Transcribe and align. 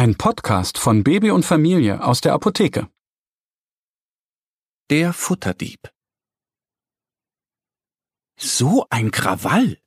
Ein 0.00 0.14
Podcast 0.14 0.78
von 0.78 1.02
Baby 1.02 1.32
und 1.32 1.44
Familie 1.44 2.04
aus 2.04 2.20
der 2.20 2.32
Apotheke. 2.32 2.88
Der 4.90 5.12
Futterdieb. 5.12 5.90
So 8.38 8.86
ein 8.90 9.10
Krawall. 9.10 9.80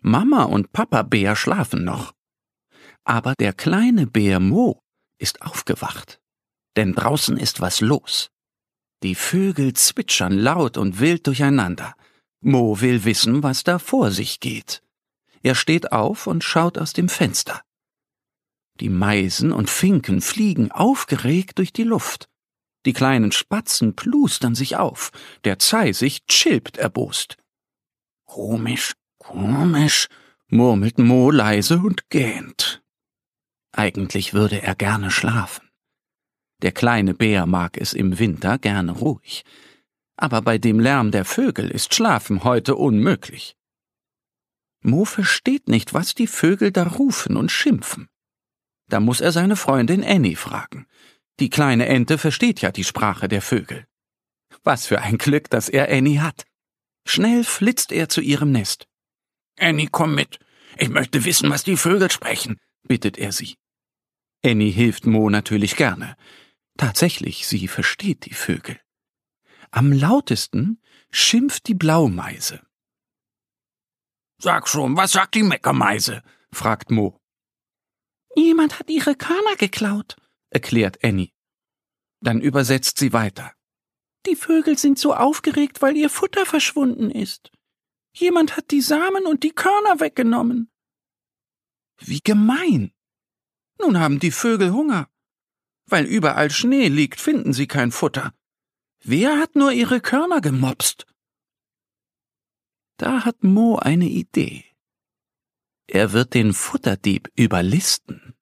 Mama 0.00 0.44
und 0.44 0.72
Papa 0.72 1.02
Bär 1.02 1.36
schlafen 1.36 1.84
noch. 1.84 2.14
Aber 3.04 3.34
der 3.38 3.52
kleine 3.52 4.06
Bär 4.06 4.40
Mo 4.40 4.80
ist 5.18 5.42
aufgewacht. 5.42 6.22
Denn 6.78 6.94
draußen 6.94 7.36
ist 7.36 7.60
was 7.60 7.82
los. 7.82 8.30
Die 9.02 9.14
Vögel 9.14 9.74
zwitschern 9.74 10.38
laut 10.38 10.78
und 10.78 11.00
wild 11.00 11.26
durcheinander. 11.26 11.94
Mo 12.40 12.80
will 12.80 13.04
wissen, 13.04 13.42
was 13.42 13.62
da 13.62 13.78
vor 13.78 14.10
sich 14.10 14.40
geht. 14.40 14.82
Er 15.42 15.54
steht 15.54 15.92
auf 15.92 16.26
und 16.26 16.44
schaut 16.44 16.78
aus 16.78 16.94
dem 16.94 17.10
Fenster. 17.10 17.62
Die 18.80 18.88
Meisen 18.88 19.52
und 19.52 19.70
Finken 19.70 20.20
fliegen 20.20 20.70
aufgeregt 20.70 21.58
durch 21.58 21.72
die 21.72 21.84
Luft. 21.84 22.28
Die 22.86 22.92
kleinen 22.92 23.32
Spatzen 23.32 23.96
plustern 23.96 24.54
sich 24.54 24.76
auf. 24.76 25.10
Der 25.44 25.58
Zeisig 25.58 26.26
chilpt 26.26 26.78
erbost. 26.78 27.36
Komisch, 28.24 28.94
komisch, 29.18 30.08
murmelt 30.48 30.98
Mo 30.98 31.30
leise 31.30 31.78
und 31.78 32.08
gähnt. 32.08 32.82
Eigentlich 33.72 34.32
würde 34.32 34.62
er 34.62 34.74
gerne 34.74 35.10
schlafen. 35.10 35.68
Der 36.62 36.72
kleine 36.72 37.14
Bär 37.14 37.46
mag 37.46 37.76
es 37.76 37.92
im 37.92 38.18
Winter 38.18 38.58
gerne 38.58 38.92
ruhig. 38.92 39.44
Aber 40.16 40.42
bei 40.42 40.58
dem 40.58 40.80
Lärm 40.80 41.10
der 41.10 41.24
Vögel 41.24 41.70
ist 41.70 41.94
Schlafen 41.94 42.42
heute 42.42 42.74
unmöglich. 42.74 43.56
Mo 44.82 45.04
versteht 45.04 45.68
nicht, 45.68 45.94
was 45.94 46.14
die 46.14 46.26
Vögel 46.26 46.72
da 46.72 46.84
rufen 46.84 47.36
und 47.36 47.50
schimpfen. 47.52 48.08
Da 48.88 49.00
muss 49.00 49.20
er 49.20 49.32
seine 49.32 49.56
Freundin 49.56 50.04
Annie 50.04 50.36
fragen. 50.36 50.86
Die 51.40 51.50
kleine 51.50 51.86
Ente 51.86 52.18
versteht 52.18 52.60
ja 52.60 52.72
die 52.72 52.84
Sprache 52.84 53.28
der 53.28 53.42
Vögel. 53.42 53.86
Was 54.64 54.86
für 54.86 55.00
ein 55.00 55.18
Glück, 55.18 55.50
dass 55.50 55.68
er 55.68 55.90
Annie 55.90 56.22
hat. 56.22 56.44
Schnell 57.06 57.44
flitzt 57.44 57.92
er 57.92 58.08
zu 58.08 58.20
ihrem 58.20 58.50
Nest. 58.50 58.86
Annie, 59.58 59.88
komm 59.90 60.14
mit. 60.14 60.38
Ich 60.76 60.88
möchte 60.88 61.24
wissen, 61.24 61.50
was 61.50 61.64
die 61.64 61.76
Vögel 61.76 62.10
sprechen, 62.10 62.60
bittet 62.82 63.18
er 63.18 63.32
sie. 63.32 63.56
Annie 64.44 64.70
hilft 64.70 65.06
Mo 65.06 65.30
natürlich 65.30 65.76
gerne. 65.76 66.16
Tatsächlich, 66.76 67.46
sie 67.46 67.66
versteht 67.66 68.24
die 68.26 68.34
Vögel. 68.34 68.78
Am 69.70 69.92
lautesten 69.92 70.80
schimpft 71.10 71.66
die 71.66 71.74
Blaumeise. 71.74 72.62
Sag 74.40 74.68
schon, 74.68 74.96
was 74.96 75.12
sagt 75.12 75.34
die 75.34 75.42
Meckermeise? 75.42 76.22
fragt 76.52 76.90
Mo. 76.90 77.17
Jemand 78.38 78.78
hat 78.78 78.88
ihre 78.88 79.16
Körner 79.16 79.56
geklaut, 79.56 80.16
erklärt 80.50 81.02
Annie. 81.02 81.32
Dann 82.20 82.40
übersetzt 82.40 82.98
sie 82.98 83.12
weiter. 83.12 83.52
Die 84.26 84.36
Vögel 84.36 84.78
sind 84.78 84.98
so 84.98 85.12
aufgeregt, 85.12 85.82
weil 85.82 85.96
ihr 85.96 86.08
Futter 86.08 86.46
verschwunden 86.46 87.10
ist. 87.10 87.50
Jemand 88.12 88.56
hat 88.56 88.70
die 88.70 88.80
Samen 88.80 89.26
und 89.26 89.42
die 89.42 89.50
Körner 89.50 89.98
weggenommen. 89.98 90.70
Wie 91.98 92.20
gemein. 92.20 92.92
Nun 93.80 93.98
haben 93.98 94.20
die 94.20 94.30
Vögel 94.30 94.72
Hunger. 94.72 95.08
Weil 95.86 96.04
überall 96.04 96.50
Schnee 96.50 96.88
liegt, 96.88 97.20
finden 97.20 97.52
sie 97.52 97.66
kein 97.66 97.90
Futter. 97.90 98.34
Wer 99.02 99.38
hat 99.38 99.56
nur 99.56 99.72
ihre 99.72 100.00
Körner 100.00 100.40
gemopst? 100.40 101.06
Da 102.98 103.24
hat 103.24 103.42
Mo 103.42 103.76
eine 103.76 104.08
Idee. 104.08 104.67
Er 105.90 106.12
wird 106.12 106.34
den 106.34 106.52
Futterdieb 106.52 107.32
überlisten. 107.34 108.34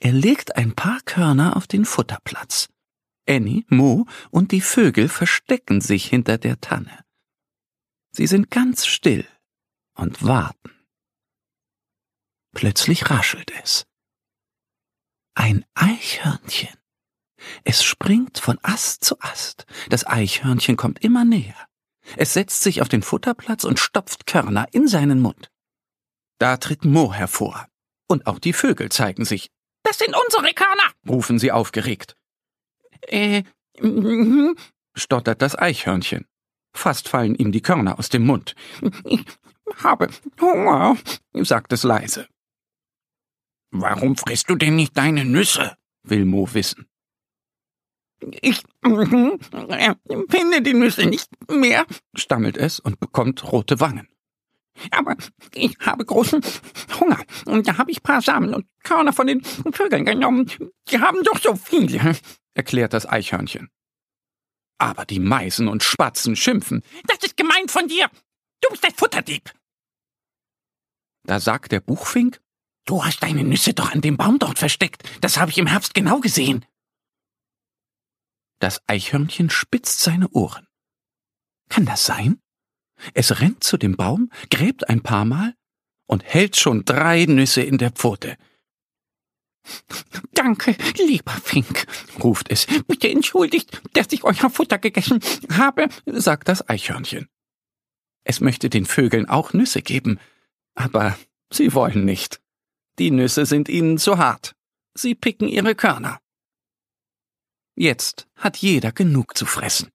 Er 0.00 0.12
legt 0.12 0.56
ein 0.56 0.74
paar 0.74 1.00
Körner 1.02 1.56
auf 1.56 1.66
den 1.66 1.84
Futterplatz. 1.84 2.70
Annie, 3.28 3.64
Mo 3.68 4.06
und 4.30 4.50
die 4.50 4.62
Vögel 4.62 5.10
verstecken 5.10 5.82
sich 5.82 6.06
hinter 6.06 6.38
der 6.38 6.58
Tanne. 6.60 7.04
Sie 8.12 8.26
sind 8.26 8.50
ganz 8.50 8.86
still 8.86 9.26
und 9.94 10.24
warten. 10.24 10.72
Plötzlich 12.54 13.10
raschelt 13.10 13.52
es. 13.62 13.86
Ein 15.34 15.66
Eichhörnchen. 15.74 16.74
Es 17.62 17.84
springt 17.84 18.38
von 18.38 18.58
Ast 18.62 19.04
zu 19.04 19.20
Ast. 19.20 19.66
Das 19.90 20.06
Eichhörnchen 20.06 20.78
kommt 20.78 21.04
immer 21.04 21.26
näher. 21.26 21.68
Es 22.16 22.32
setzt 22.32 22.62
sich 22.62 22.80
auf 22.80 22.88
den 22.88 23.02
Futterplatz 23.02 23.64
und 23.64 23.78
stopft 23.78 24.26
Körner 24.26 24.66
in 24.72 24.88
seinen 24.88 25.20
Mund. 25.20 25.50
Da 26.38 26.56
tritt 26.56 26.84
Mo 26.84 27.12
hervor. 27.12 27.66
Und 28.08 28.26
auch 28.26 28.38
die 28.38 28.52
Vögel 28.52 28.90
zeigen 28.90 29.24
sich. 29.24 29.50
Das 29.82 29.98
sind 29.98 30.14
unsere 30.14 30.54
Körner, 30.54 30.92
rufen 31.08 31.38
sie 31.38 31.52
aufgeregt. 31.52 32.16
Äh, 33.06 33.42
mm, 33.80 34.56
stottert 34.94 35.42
das 35.42 35.56
Eichhörnchen. 35.56 36.26
Fast 36.74 37.08
fallen 37.08 37.34
ihm 37.34 37.52
die 37.52 37.62
Körner 37.62 37.98
aus 37.98 38.08
dem 38.08 38.24
Mund. 38.24 38.54
Ich 39.04 39.24
habe 39.82 40.08
Hunger, 40.40 40.96
sagt 41.34 41.72
es 41.72 41.82
leise. 41.82 42.28
Warum 43.70 44.16
frisst 44.16 44.48
du 44.48 44.56
denn 44.56 44.76
nicht 44.76 44.96
deine 44.96 45.24
Nüsse? 45.24 45.76
will 46.02 46.24
Mo 46.24 46.48
wissen. 46.52 46.86
Ich 48.20 48.62
äh, 48.82 49.94
finde 50.28 50.62
die 50.62 50.74
Nüsse 50.74 51.06
nicht 51.06 51.28
mehr, 51.50 51.86
stammelt 52.16 52.56
es 52.56 52.80
und 52.80 52.98
bekommt 52.98 53.52
rote 53.52 53.78
Wangen. 53.80 54.08
Aber 54.90 55.16
ich 55.54 55.76
habe 55.80 56.04
großen 56.04 56.42
Hunger 57.00 57.22
und 57.46 57.66
da 57.66 57.78
habe 57.78 57.90
ich 57.90 58.02
paar 58.02 58.22
Samen 58.22 58.54
und 58.54 58.66
Körner 58.82 59.12
von 59.12 59.26
den 59.26 59.42
Vögeln 59.44 60.04
genommen. 60.04 60.50
Die 60.90 61.00
haben 61.00 61.22
doch 61.24 61.40
so 61.40 61.56
viele, 61.56 62.16
erklärt 62.54 62.92
das 62.92 63.06
Eichhörnchen. 63.06 63.70
Aber 64.78 65.04
die 65.04 65.20
Meisen 65.20 65.68
und 65.68 65.82
Spatzen 65.82 66.36
schimpfen. 66.36 66.82
Das 67.06 67.18
ist 67.18 67.36
gemein 67.36 67.68
von 67.68 67.88
dir. 67.88 68.08
Du 68.60 68.70
bist 68.70 68.84
ein 68.84 68.94
Futterdieb. 68.94 69.52
Da 71.24 71.40
sagt 71.40 71.72
der 71.72 71.80
Buchfink, 71.80 72.40
du 72.84 73.04
hast 73.04 73.22
deine 73.22 73.44
Nüsse 73.44 73.74
doch 73.74 73.92
an 73.92 74.00
dem 74.00 74.16
Baum 74.16 74.38
dort 74.38 74.58
versteckt. 74.58 75.02
Das 75.20 75.36
habe 75.36 75.50
ich 75.50 75.58
im 75.58 75.66
Herbst 75.66 75.94
genau 75.94 76.20
gesehen. 76.20 76.64
Das 78.60 78.80
Eichhörnchen 78.88 79.50
spitzt 79.50 80.00
seine 80.00 80.28
Ohren. 80.30 80.66
Kann 81.68 81.84
das 81.84 82.06
sein? 82.06 82.40
Es 83.14 83.40
rennt 83.40 83.64
zu 83.64 83.76
dem 83.76 83.96
Baum, 83.96 84.30
gräbt 84.50 84.88
ein 84.88 85.02
paar 85.02 85.24
Mal 85.24 85.54
und 86.06 86.24
hält 86.24 86.56
schon 86.56 86.84
drei 86.84 87.26
Nüsse 87.26 87.62
in 87.62 87.78
der 87.78 87.90
Pfote. 87.90 88.36
Danke, 90.32 90.76
lieber 90.96 91.32
Fink, 91.32 91.86
ruft 92.22 92.50
es. 92.50 92.66
Bitte 92.86 93.10
entschuldigt, 93.10 93.82
dass 93.92 94.06
ich 94.12 94.24
euer 94.24 94.50
Futter 94.50 94.78
gegessen 94.78 95.20
habe, 95.52 95.88
sagt 96.06 96.48
das 96.48 96.68
Eichhörnchen. 96.68 97.28
Es 98.24 98.40
möchte 98.40 98.70
den 98.70 98.86
Vögeln 98.86 99.28
auch 99.28 99.52
Nüsse 99.52 99.82
geben, 99.82 100.18
aber 100.74 101.18
sie 101.52 101.74
wollen 101.74 102.04
nicht. 102.04 102.40
Die 102.98 103.10
Nüsse 103.10 103.46
sind 103.46 103.68
ihnen 103.68 103.98
zu 103.98 104.18
hart. 104.18 104.54
Sie 104.94 105.14
picken 105.14 105.48
ihre 105.48 105.74
Körner. 105.74 106.20
Jetzt 107.76 108.26
hat 108.34 108.56
jeder 108.56 108.90
genug 108.90 109.36
zu 109.36 109.46
fressen. 109.46 109.90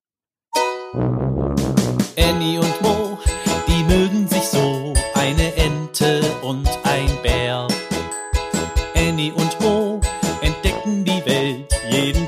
Annie 2.15 2.59
und 2.59 2.81
Mo, 2.81 2.92